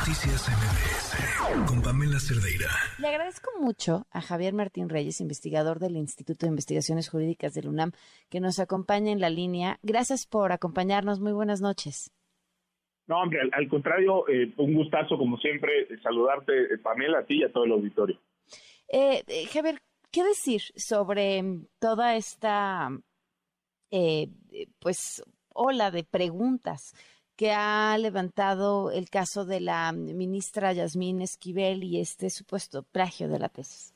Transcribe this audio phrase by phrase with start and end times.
[0.00, 2.68] Noticias MBS con Pamela Cerdeira.
[2.98, 7.92] Le agradezco mucho a Javier Martín Reyes, investigador del Instituto de Investigaciones Jurídicas del UNAM,
[8.30, 9.78] que nos acompaña en la línea.
[9.82, 11.20] Gracias por acompañarnos.
[11.20, 12.10] Muy buenas noches.
[13.08, 17.44] No, hombre, al, contrario, eh, un gustazo, como siempre, saludarte, eh, Pamela, a ti y
[17.44, 18.18] a todo el auditorio.
[18.88, 19.22] Eh,
[19.52, 21.42] Javier, ¿qué decir sobre
[21.78, 22.88] toda esta,
[24.78, 25.22] pues,
[25.52, 26.94] ola de preguntas
[27.40, 33.38] que ha levantado el caso de la ministra Yasmín Esquivel y este supuesto plagio de
[33.38, 33.94] la tesis.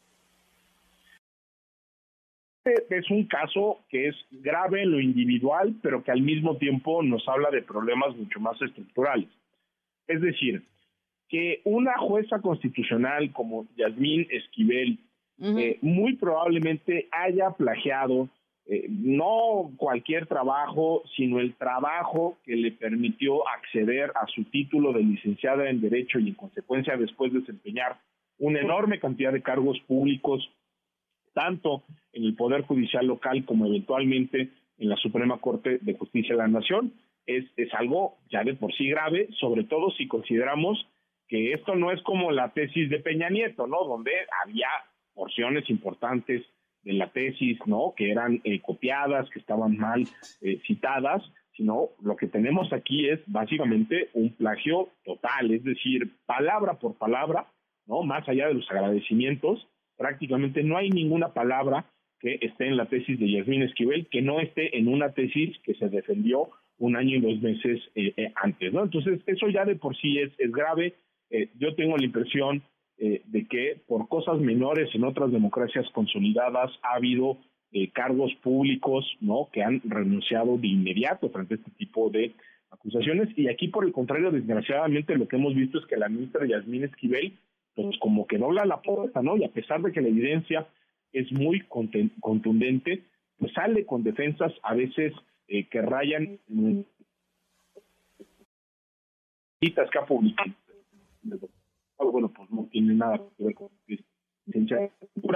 [2.64, 7.28] Es un caso que es grave en lo individual, pero que al mismo tiempo nos
[7.28, 9.28] habla de problemas mucho más estructurales.
[10.06, 10.64] Es decir,
[11.28, 14.98] que una jueza constitucional como Yasmín Esquivel
[15.42, 18.30] eh, muy probablemente haya plagiado
[18.66, 25.02] eh, no cualquier trabajo, sino el trabajo que le permitió acceder a su título de
[25.02, 27.98] licenciada en Derecho y en consecuencia después desempeñar
[28.38, 30.48] una enorme cantidad de cargos públicos,
[31.34, 31.82] tanto
[32.14, 36.48] en el Poder Judicial local como eventualmente en la Suprema Corte de Justicia de la
[36.48, 36.94] Nación.
[37.26, 40.86] Es, es algo ya de por sí grave, sobre todo si consideramos
[41.28, 43.84] que esto no es como la tesis de Peña Nieto, ¿no?
[43.84, 44.12] Donde
[44.42, 44.68] había
[45.14, 46.42] porciones importantes
[46.84, 47.94] de la tesis, ¿no?
[47.96, 50.06] Que eran eh, copiadas, que estaban mal
[50.42, 51.22] eh, citadas,
[51.56, 57.46] sino lo que tenemos aquí es básicamente un plagio total, es decir, palabra por palabra,
[57.86, 58.02] ¿no?
[58.02, 61.86] Más allá de los agradecimientos, prácticamente no hay ninguna palabra
[62.20, 65.74] que esté en la tesis de Yasmín Esquivel que no esté en una tesis que
[65.74, 68.82] se defendió un año y dos meses eh, antes, ¿no?
[68.82, 70.94] Entonces, eso ya de por sí es, es grave.
[71.58, 72.62] yo tengo la impresión
[72.98, 77.38] eh, de que por cosas menores en otras democracias consolidadas ha habido
[77.72, 82.32] eh, cargos públicos no que han renunciado de inmediato frente a este tipo de
[82.70, 83.36] acusaciones.
[83.36, 86.84] Y aquí por el contrario desgraciadamente lo que hemos visto es que la ministra Yasmín
[86.84, 87.32] Esquivel
[87.74, 90.68] pues como que dobla la puerta no y a pesar de que la evidencia
[91.12, 91.64] es muy
[92.20, 93.02] contundente
[93.38, 95.12] pues sale con defensas a veces
[95.48, 96.38] eh, que rayan
[99.90, 100.52] que ha publicado
[101.98, 103.68] bueno, pues no tiene nada que ver con
[104.50, 104.90] ciencia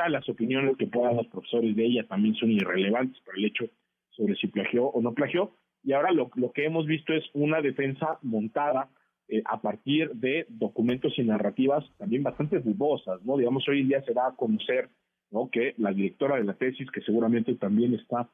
[0.08, 3.64] Las opiniones que puedan los profesores de ella también son irrelevantes para el hecho
[4.10, 5.52] sobre si plagió o no plagió.
[5.82, 8.90] Y ahora lo, lo que hemos visto es una defensa montada
[9.28, 13.36] eh, a partir de documentos y narrativas también bastante dudosas, ¿no?
[13.36, 14.88] Digamos, hoy en día se da a conocer,
[15.30, 15.50] ¿no?
[15.50, 18.28] Que la directora de la tesis, que seguramente también está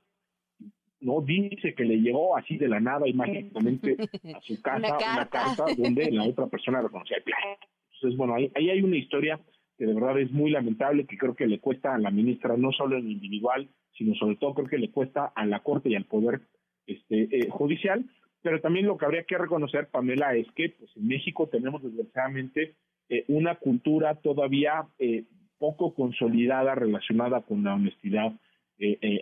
[1.01, 3.97] no dice que le llegó así de la nada y mágicamente
[4.35, 7.69] a su casa una carta, donde la otra persona reconocía el plagio.
[8.05, 9.41] Entonces, bueno, ahí, hay una historia
[9.79, 12.71] que de verdad es muy lamentable, que creo que le cuesta a la ministra, no
[12.71, 13.67] solo en individual,
[13.97, 16.43] sino sobre todo creo que le cuesta a la Corte y al Poder
[16.87, 18.05] este, eh, Judicial.
[18.43, 22.75] Pero también lo que habría que reconocer, Pamela, es que pues, en México tenemos desgraciadamente
[23.09, 25.25] eh, una cultura todavía eh,
[25.57, 28.35] poco consolidada relacionada con la honestidad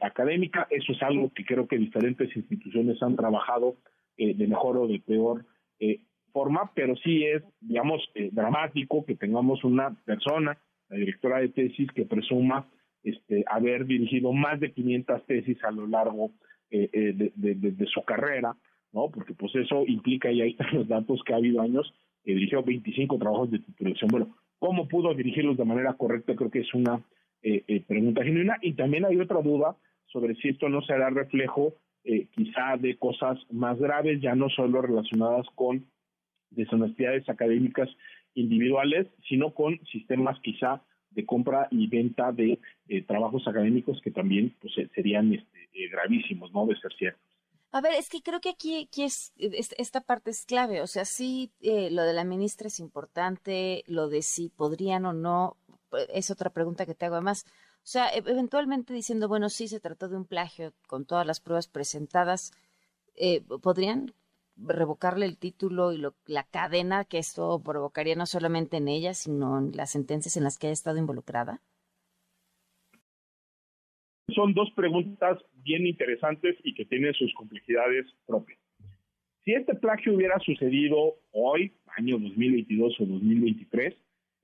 [0.01, 0.67] académica.
[0.71, 3.77] Eso es algo que creo que diferentes instituciones han trabajado
[4.17, 5.45] de mejor o de peor
[6.33, 11.89] forma, pero sí es, digamos, eh, dramático que tengamos una persona, la directora de tesis,
[11.93, 12.67] que presuma
[13.03, 16.33] este, haber dirigido más de 500 tesis a lo largo
[16.71, 18.57] eh, eh, de, su carrera,
[18.93, 19.11] ¿no?
[19.11, 21.93] Porque pues eso implica, y ahí están los datos, que ha habido años
[22.25, 24.09] que dirigió 25 trabajos de titulación.
[24.11, 26.37] Bueno, ¿cómo pudo dirigirlos de manera correcta?
[26.37, 27.03] Creo que es una
[27.89, 28.59] pregunta genuina.
[28.63, 29.77] Y también hay otra duda
[30.07, 35.47] sobre si esto no será reflejo quizá de cosas más graves, ya no solo relacionadas
[35.57, 35.85] con
[36.55, 37.89] deshonestidades académicas
[38.35, 42.59] individuales, sino con sistemas quizá de compra y venta de
[42.89, 46.67] eh, trabajos académicos que también pues, serían este, eh, gravísimos, ¿no?
[46.67, 47.23] De ser ciertos.
[47.71, 50.83] A ver, es que creo que aquí, aquí es, esta parte es clave.
[50.83, 55.13] O sea, sí, eh, lo de la ministra es importante, lo de si podrían o
[55.13, 55.57] no,
[56.13, 57.47] es otra pregunta que te hago además.
[57.79, 61.41] O sea, e, eventualmente diciendo, bueno, sí se trató de un plagio con todas las
[61.41, 62.53] pruebas presentadas,
[63.63, 64.13] ¿podrían
[64.57, 69.73] revocarle el título y la cadena que esto provocaría no solamente en ella, sino en
[69.73, 71.61] las sentencias en las que haya estado involucrada?
[74.35, 78.59] Son dos preguntas bien interesantes y que tienen sus complejidades propias.
[79.45, 83.95] Si este plagio hubiera sucedido hoy, año 2022 o 2023,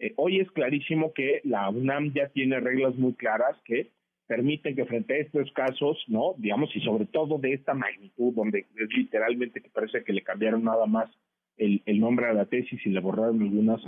[0.00, 3.90] eh, hoy es clarísimo que la UNAM ya tiene reglas muy claras que
[4.28, 6.34] permiten que frente a estos casos, ¿no?
[6.36, 10.62] Digamos, y sobre todo de esta magnitud, donde es literalmente que parece que le cambiaron
[10.62, 11.10] nada más
[11.56, 13.80] el, nombre a la tesis y le borraron algunas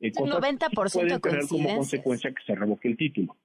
[0.00, 3.36] eh, cosas, 90% pueden tener como consecuencia que se revoque el título.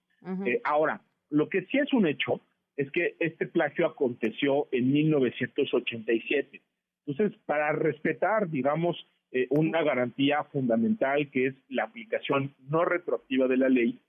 [0.45, 2.39] Eh, ahora, lo que sí es un hecho
[2.77, 6.61] es que este plagio aconteció en 1987.
[7.05, 8.95] Entonces, para respetar, digamos,
[9.35, 13.99] eh, una garantía fundamental que es la aplicación no retroactiva de la ley,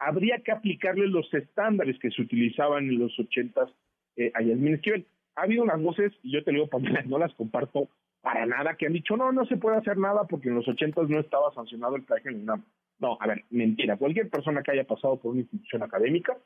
[0.00, 3.70] habría que aplicarle los estándares que se utilizaban en los ochentas
[4.16, 5.06] eh, a Yasmín Esquivel.
[5.36, 7.90] Ha habido unas voces, y yo te digo, Pamela, no las comparto
[8.22, 11.08] para nada, que han dicho, no, no se puede hacer nada porque en los ochentas
[11.08, 12.64] no estaba sancionado el plagio en UNAM.
[12.98, 13.96] No, a ver, mentira.
[13.96, 16.36] Cualquier persona que haya pasado por una institución académica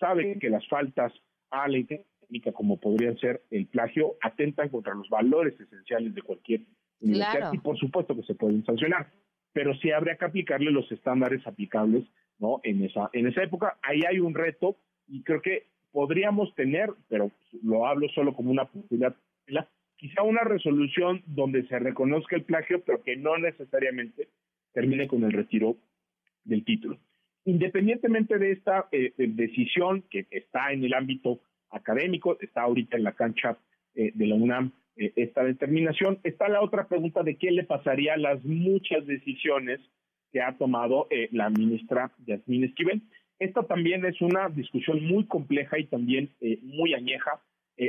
[0.00, 1.12] sabe que las faltas
[1.50, 6.62] a la técnica, como podrían ser el plagio, atentan contra los valores esenciales de cualquier
[7.00, 9.10] y por supuesto que se pueden sancionar,
[9.52, 12.04] pero sí habría que aplicarle los estándares aplicables
[12.38, 13.78] no en esa en esa época.
[13.82, 14.76] Ahí hay un reto
[15.06, 17.30] y creo que podríamos tener, pero
[17.62, 19.14] lo hablo solo como una posibilidad,
[19.96, 24.28] quizá una resolución donde se reconozca el plagio, pero que no necesariamente
[24.72, 25.76] termine con el retiro
[26.44, 26.98] del título.
[27.44, 33.12] Independientemente de esta eh, decisión que está en el ámbito académico, está ahorita en la
[33.12, 33.56] cancha
[33.94, 36.20] eh, de la UNAM eh, esta determinación.
[36.22, 39.80] Está la otra pregunta de qué le pasaría a las muchas decisiones
[40.32, 43.02] que ha tomado eh, la ministra Yasmín Esquivel.
[43.38, 47.42] Esta también es una discusión muy compleja y también eh, muy añeja.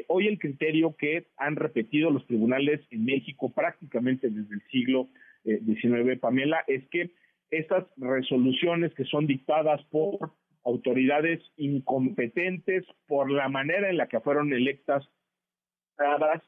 [0.07, 5.10] hoy el criterio que han repetido los tribunales en México prácticamente desde el siglo
[5.44, 7.12] XIX, Pamela, es que
[7.52, 10.31] estas resoluciones que son dictadas por
[10.63, 15.07] autoridades incompetentes por la manera en la que fueron electas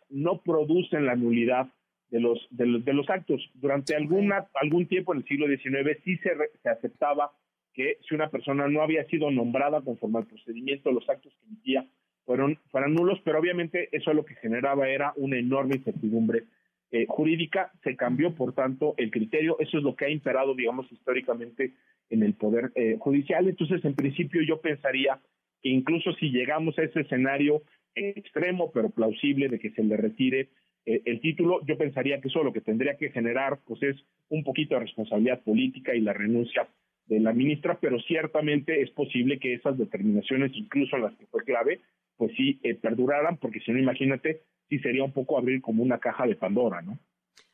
[0.09, 1.67] no producen la nulidad
[2.09, 3.41] de los, de los, actos.
[3.55, 7.31] Durante alguna, algún tiempo en el siglo XIX sí se, se aceptaba
[7.73, 11.87] que si una persona no había sido nombrada conforme al procedimiento, los actos que emitía
[12.25, 16.43] fueron, fueran nulos, pero obviamente eso lo que generaba era una enorme incertidumbre
[16.91, 17.71] eh, jurídica.
[17.83, 19.57] Se cambió, por tanto, el criterio.
[19.59, 21.73] Eso es lo que ha imperado, digamos, históricamente
[22.09, 23.47] en el Poder eh, Judicial.
[23.47, 25.19] Entonces, en principio, yo pensaría
[25.61, 27.61] que incluso si llegamos a ese escenario
[27.97, 30.49] extremo pero plausible de que se le retire
[30.85, 33.97] eh, el título, yo pensaría que eso lo que tendría que generar pues es
[34.29, 36.67] un poquito de responsabilidad política y la renuncia
[37.07, 41.43] de la ministra, pero ciertamente es posible que esas determinaciones, incluso en las que fue
[41.43, 41.81] clave,
[42.17, 45.99] pues sí eh, perduraran, porque si no, imagínate, sí sería un poco abrir como una
[45.99, 46.97] caja de Pandora, ¿no?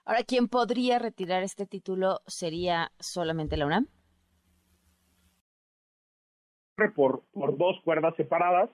[0.06, 3.88] Ahora, ¿quién podría retirar este título sería solamente la UNAM?
[6.96, 8.70] Por, por dos cuerdas separadas,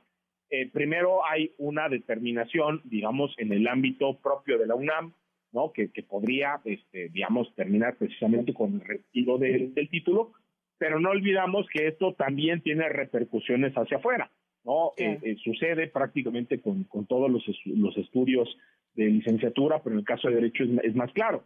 [0.50, 5.14] eh, primero hay una determinación, digamos, en el ámbito propio de la UNAM,
[5.52, 5.72] ¿no?
[5.72, 10.34] Que, podría, este, digamos, terminar precisamente con el retiro del título,
[10.78, 14.32] pero no olvidamos que esto también tiene repercusiones hacia afuera,
[14.64, 14.92] ¿no?
[14.98, 18.50] Eh, eh, sucede prácticamente con, con todos los, los estudios
[18.96, 21.44] de licenciatura, pero en el caso de Derecho es, más claro.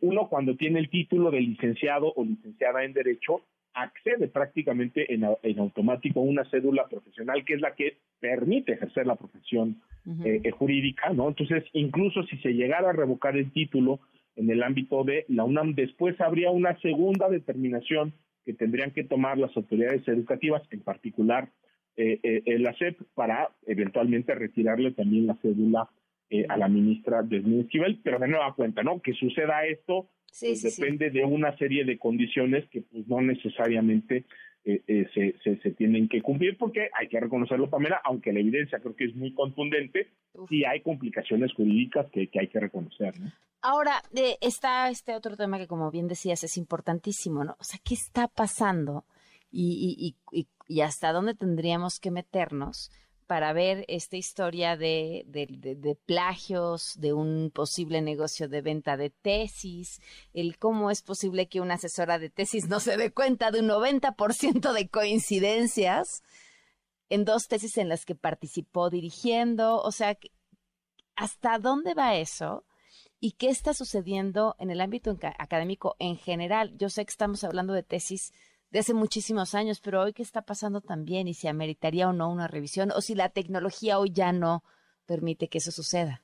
[0.00, 3.42] uno cuando tiene el título de licenciado o licenciada en Derecho,
[3.74, 5.24] accede prácticamente en,
[5.58, 9.82] automático a una cédula profesional que es la que permite ejercer la profesión
[10.24, 11.28] eh, jurídica, ¿no?
[11.28, 14.00] Entonces, incluso si se llegara a revocar el título
[14.36, 18.14] en el ámbito de la UNAM, después habría una segunda determinación
[18.46, 21.50] que tendrían que tomar las autoridades educativas, en particular
[21.96, 25.90] eh, eh, la SEP, para eventualmente retirarle también la cédula
[26.48, 29.02] a la ministra de Esquivel, pero de nueva cuenta, ¿no?
[29.02, 30.08] Que suceda esto
[30.40, 34.24] pues, depende de una serie de condiciones que pues no necesariamente
[34.64, 38.78] eh, eh, se, se, tienen que cumplir porque hay que reconocerlo, Pamela, aunque la evidencia
[38.78, 40.08] creo que es muy contundente,
[40.48, 43.18] sí hay complicaciones jurídicas que, hay que reconocer.
[43.20, 43.32] ¿no?
[43.60, 47.56] Ahora, eh, está este otro tema que como bien decías es importantísimo, ¿no?
[47.58, 49.04] O sea, ¿qué está pasando?
[49.54, 52.90] y, y, y hasta dónde tendríamos que meternos
[53.32, 55.24] para ver esta historia de,
[56.04, 60.02] plagios, de un posible negocio de venta de tesis,
[60.34, 63.68] el cómo es posible que una asesora de tesis no se dé cuenta de un
[63.68, 66.22] 90% de coincidencias
[67.08, 70.18] en dos tesis en las que participó dirigiendo, o sea,
[71.16, 72.66] ¿hasta dónde va eso?
[73.18, 76.76] ¿Y qué está sucediendo en el ámbito académico en general?
[76.76, 78.34] Yo sé que estamos hablando de tesis
[78.72, 82.32] de hace muchísimos años, pero hoy qué está pasando también y si ameritaría o no
[82.32, 84.64] una revisión o si la tecnología hoy ya no
[85.06, 86.22] permite que eso suceda.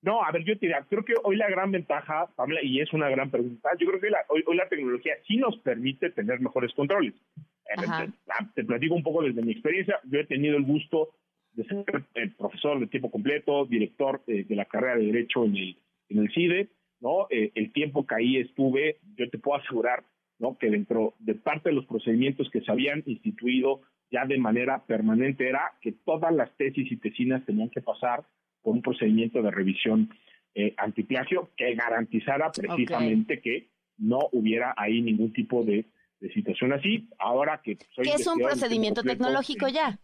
[0.00, 2.92] No, a ver, yo te diría, creo que hoy la gran ventaja, Pamela, y es
[2.92, 6.72] una gran pregunta, yo creo que hoy, hoy, la tecnología sí nos permite tener mejores
[6.74, 7.14] controles.
[7.36, 8.10] Eh,
[8.54, 11.10] te, platico un poco desde mi experiencia, yo he tenido el gusto
[11.52, 15.56] de ser eh, profesor de tiempo completo, director eh, de la carrera de Derecho en
[15.56, 15.76] el,
[16.08, 16.68] en el CIDE,
[17.00, 17.26] ¿no?
[17.28, 20.04] el tiempo que ahí estuve, yo te puedo asegurar
[20.38, 20.56] ¿no?
[20.58, 25.48] que dentro de parte de los procedimientos que se habían instituido ya de manera permanente
[25.48, 28.24] era que todas las tesis y tesinas tenían que pasar
[28.62, 30.10] por un procedimiento de revisión
[30.54, 35.86] eh, antiplagio que garantizara precisamente que no hubiera ahí ningún tipo de,
[36.34, 37.08] situación así.
[37.18, 40.00] Ahora que soy ¿Qué es un procedimiento tecnológico ya?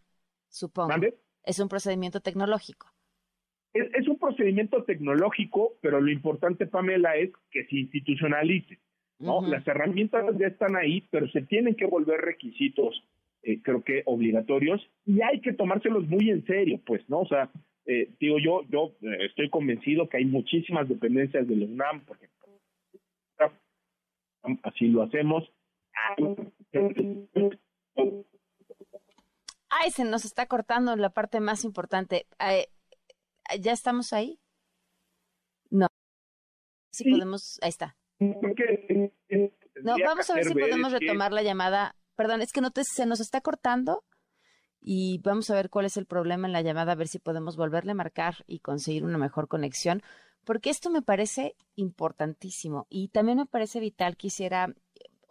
[0.49, 0.95] Supongo.
[1.43, 2.87] Es un procedimiento tecnológico.
[3.73, 8.79] es, un procedimiento tecnológico, pero lo importante, Pamela, es que se institucionalice.
[9.23, 9.41] ¿No?
[9.47, 13.03] Las herramientas ya están ahí, pero se tienen que volver requisitos,
[13.43, 17.21] eh, creo que obligatorios, y hay que tomárselos muy en serio, pues, ¿no?
[17.21, 17.51] O sea,
[17.87, 22.29] eh, digo yo, yo eh, estoy convencido que hay muchísimas dependencias de la UNAM, porque
[24.63, 25.51] así lo hacemos.
[29.71, 32.27] Ay, se nos está cortando la parte más importante.
[33.61, 34.39] ¿Ya estamos ahí?
[35.71, 35.87] No.
[36.93, 37.97] Si podemos, ahí está.
[39.83, 41.97] No, vamos a ver si podemos retomar la llamada.
[42.17, 44.05] Perdón, es que no te, se nos está cortando
[44.81, 47.57] y vamos a ver cuál es el problema en la llamada, a ver si podemos
[47.57, 50.03] volverle a marcar y conseguir una mejor conexión,
[50.45, 54.17] porque esto me parece importantísimo y también me parece vital.
[54.17, 54.75] Quisiera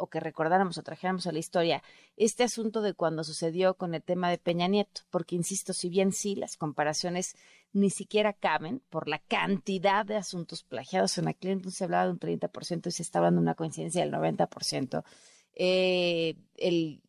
[0.01, 1.83] o que recordáramos o trajéramos a la historia
[2.17, 6.11] este asunto de cuando sucedió con el tema de Peña Nieto, porque insisto, si bien
[6.11, 7.35] sí, las comparaciones
[7.71, 11.17] ni siquiera caben por la cantidad de asuntos plagiados.
[11.17, 14.03] En aquel entonces se hablaba de un 30% y se está hablando de una coincidencia
[14.03, 15.03] del 90%.
[15.53, 17.01] Eh, el,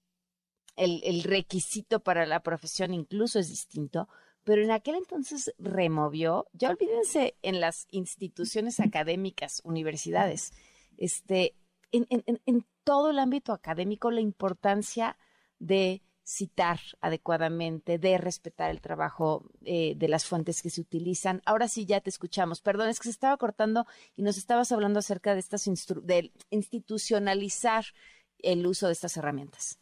[0.77, 4.09] el, requisito para la profesión incluso es distinto,
[4.45, 10.53] pero en aquel entonces removió, ya olvídense en las instituciones académicas, universidades,
[10.97, 11.55] este,
[11.93, 15.17] en, en, en todo el ámbito académico, la importancia
[15.59, 21.41] de citar adecuadamente, de respetar el trabajo eh, de las fuentes que se utilizan.
[21.45, 22.62] Ahora sí ya te escuchamos.
[22.62, 23.87] Perdón, es que se estaba cortando
[24.17, 25.65] y nos estabas hablando acerca de estas
[26.05, 27.85] de institucionalizar
[28.39, 29.79] el uso de estas herramientas.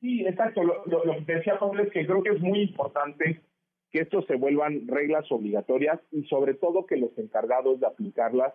[0.00, 0.62] Sí, exacto.
[0.62, 0.82] Lo,
[1.26, 3.42] que decía Pablo es que creo que es muy importante
[3.90, 8.54] que estos se vuelvan reglas obligatorias y sobre todo que los encargados de aplicarlas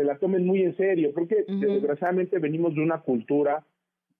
[0.00, 1.12] se las tomen muy en serio.
[1.12, 3.66] Creo que desgraciadamente venimos de una cultura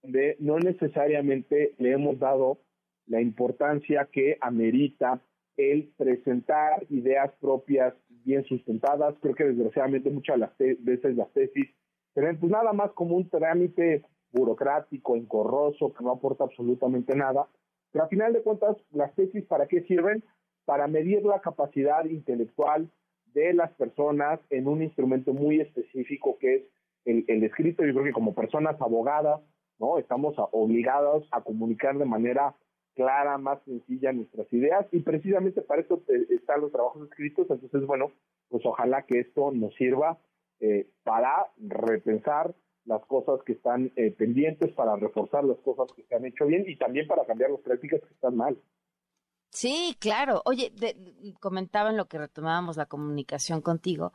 [0.02, 2.58] donde no necesariamente le hemos dado
[3.06, 5.22] la importancia que amerita
[5.56, 7.94] el presentar ideas propias
[8.26, 9.14] bien sustentadas.
[9.22, 11.66] Creo que desgraciadamente muchas veces las tesis
[12.12, 17.49] se ven pues nada más como un trámite burocrático, encorroso, que no aporta absolutamente nada.
[17.90, 20.22] Pero a final de cuentas, las tesis para qué sirven?
[20.66, 22.90] Para medir la capacidad intelectual
[23.34, 26.62] de las personas en un instrumento muy específico que es
[27.04, 27.84] el, el escrito.
[27.84, 29.40] Yo creo que como personas abogadas,
[29.78, 29.99] ¿no?
[29.99, 32.54] Estamos obligados a comunicar de manera
[32.94, 37.46] clara, más sencilla nuestras ideas y precisamente para eso eh, están los trabajos escritos.
[37.50, 38.12] Entonces, bueno,
[38.49, 40.18] pues ojalá que esto nos sirva
[40.60, 46.14] eh, para repensar las cosas que están eh, pendientes, para reforzar las cosas que se
[46.14, 48.58] han hecho bien y también para cambiar las prácticas que están mal.
[49.50, 50.42] Sí, claro.
[50.45, 50.73] Oye,
[51.40, 54.12] comentaba en lo que retomábamos la comunicación contigo,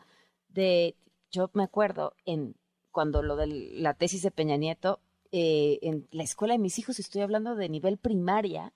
[0.50, 0.96] de
[1.32, 2.56] yo me acuerdo en
[2.92, 5.02] cuando lo de la tesis de Peña Nieto,
[5.32, 8.72] eh, en la escuela de mis hijos, estoy hablando de nivel primaria,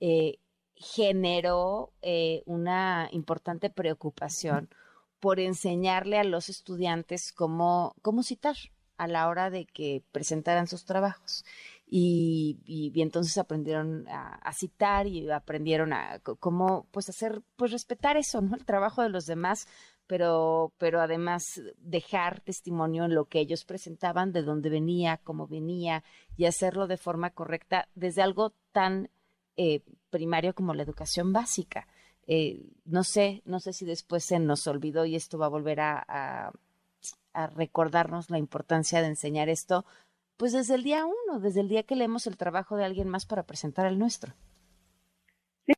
[0.00, 0.38] eh,
[0.76, 4.68] generó eh, una importante preocupación
[5.20, 8.56] por enseñarle a los estudiantes cómo, cómo citar
[8.98, 11.44] a la hora de que presentaran sus trabajos.
[11.86, 18.56] Y, entonces aprendieron a, citar y aprendieron a cómo pues hacer, pues respetar eso, ¿no?
[18.56, 19.68] El trabajo de los demás,
[20.06, 26.02] pero, pero además dejar testimonio en lo que ellos presentaban, de dónde venía, cómo venía,
[26.36, 29.10] y hacerlo de forma correcta desde algo tan
[29.56, 31.86] eh, primario como la educación básica.
[32.26, 35.80] Eh, no sé, no sé si después se nos olvidó y esto va a volver
[35.80, 36.52] a,
[37.56, 39.84] recordarnos la importancia de enseñar esto,
[40.36, 43.26] pues desde el día uno, desde el día que leemos el trabajo de alguien más
[43.26, 44.32] para presentar el nuestro.
[45.66, 45.72] Sí,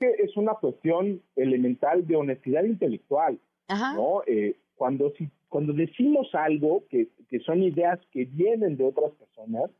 [0.00, 3.38] es una cuestión elemental de honestidad intelectual,
[3.68, 4.22] ¿no?
[4.26, 9.70] Eh, cuando si cuando decimos algo que, que son ideas que vienen de otras personas,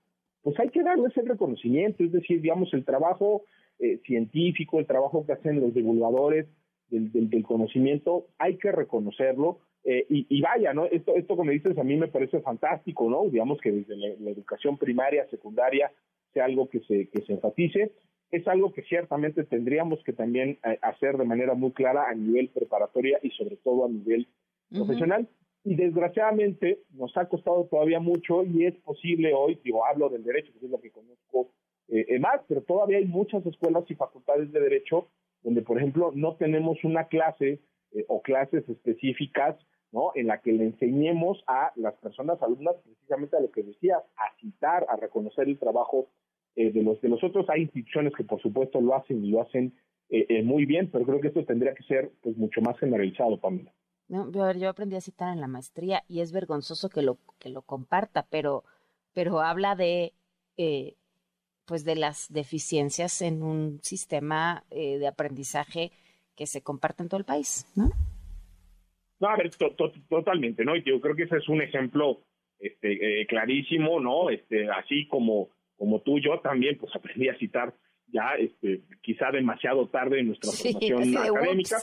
[0.43, 3.43] pues hay que darles el reconocimiento, es decir, digamos, el trabajo
[3.79, 6.47] eh, científico, el trabajo que hacen los divulgadores
[6.91, 9.59] del, del, conocimiento, hay que reconocerlo.
[9.85, 10.87] Eh, y, y, vaya, ¿no?
[10.87, 13.29] Esto, esto como dices, a mí me parece fantástico, ¿no?
[13.29, 15.93] Digamos que desde la, educación primaria, secundaria,
[16.35, 17.93] sea algo que se, que se enfatice.
[18.31, 22.49] Es algo que ciertamente tendríamos que también eh, hacer de manera muy clara a nivel
[22.49, 24.29] preparatoria y sobre todo a nivel
[24.71, 25.29] profesional.
[25.65, 30.53] Y desgraciadamente nos ha costado todavía mucho y es posible hoy, digo, hablo del derecho,
[30.59, 31.51] que es lo que conozco
[31.89, 35.09] eh, más, pero todavía hay muchas escuelas y facultades de derecho
[35.43, 37.61] donde, por ejemplo, no tenemos una clase
[37.93, 39.57] eh, o clases específicas
[39.93, 40.13] ¿no?
[40.15, 44.37] en la que le enseñemos a las personas alumnas precisamente a lo que decías, a
[44.39, 46.11] citar, a reconocer el trabajo
[46.55, 47.49] eh, de los de los otros.
[47.49, 49.75] Hay instituciones que por supuesto lo hacen y lo hacen
[50.11, 53.73] eh, muy bien, pero creo que esto tendría que ser pues mucho más generalizado, Pamela.
[54.09, 57.63] No, yo aprendí a citar en la maestría y es vergonzoso que lo que lo
[57.63, 58.65] comparta, pero
[59.15, 60.13] pero habla de
[61.65, 65.93] pues de las deficiencias en un sistema de aprendizaje
[66.39, 67.91] que se comparte en todo el país, ¿no?
[69.19, 69.51] No, a ver,
[70.09, 70.77] totalmente, ¿no?
[70.77, 72.21] Y yo creo que ese es un ejemplo
[72.61, 74.31] este, eh, clarísimo, ¿no?
[74.31, 77.75] Este, así como, como tú, yo también, pues aprendí a citar
[78.07, 81.79] ya este, quizá demasiado tarde en nuestra formación académica.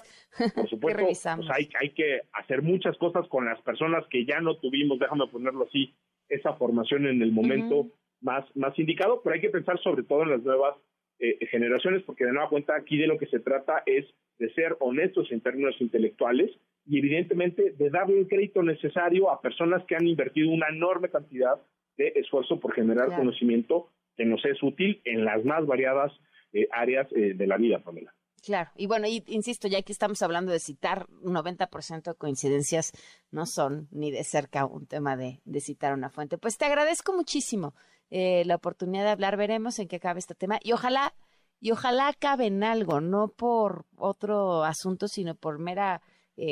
[0.56, 4.56] Por supuesto, pues hay, hay que hacer muchas cosas con las personas que ya no
[4.56, 5.94] tuvimos, déjame ponerlo así,
[6.30, 7.88] esa formación en el momento
[8.22, 10.76] más, más indicado, pero hay que pensar sobre todo en las nuevas
[11.20, 14.06] eh, generaciones, porque de nueva cuenta aquí de lo que se trata es
[14.38, 16.52] de ser honestos en términos intelectuales
[16.86, 21.62] y evidentemente de darle el crédito necesario a personas que han invertido una enorme cantidad
[21.98, 26.12] de esfuerzo por generar conocimiento que nos es útil en las más variadas
[26.54, 28.14] eh, áreas eh, de la vida, Pamela.
[28.46, 32.92] Claro, y bueno, y, insisto, ya que estamos hablando de citar, un 90% de coincidencias
[33.32, 36.38] no son ni de cerca un tema de, citar una fuente.
[36.38, 37.74] Pues te agradezco muchísimo
[38.18, 41.14] eh, la oportunidad de hablar, veremos en qué cabe este tema y ojalá,
[41.60, 46.02] y ojalá acabe en algo, no por otro asunto, sino por mera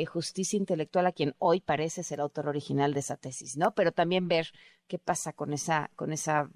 [0.06, 3.74] justicia intelectual a quien hoy parece ser autor original de esa tesis, ¿no?
[3.74, 4.46] Pero también ver
[4.86, 6.48] qué pasa con esa, con esa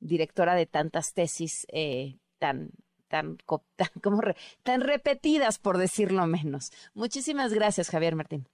[0.00, 2.70] directora de tantas tesis eh, tan
[3.08, 3.38] tan,
[3.76, 4.20] tan, como
[4.62, 6.72] tan repetidas, por decirlo menos.
[6.94, 8.46] Muchísimas gracias, Javier Martín.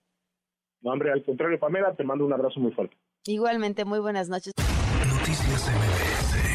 [0.83, 2.97] No, hombre, al contrario, Pamela, te mando un abrazo muy fuerte.
[3.27, 4.53] Igualmente, muy buenas noches.
[5.51, 6.50] Noticias MBS